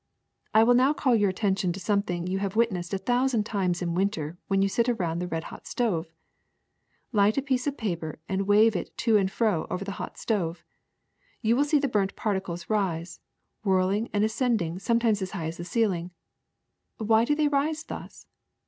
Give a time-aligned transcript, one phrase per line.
[0.51, 3.93] I will now call your attention to something you have witnessed a thousand times in
[3.93, 6.11] winter when you sit around the red hot stove.
[7.11, 10.63] Light a piece of paper and wave it to and fro over the hot stove.
[11.43, 13.19] You will see the burnt particles rise,
[13.63, 16.09] whirling and ascending sometimes as high as the ceiling.
[16.97, 18.25] Why do they rise thus?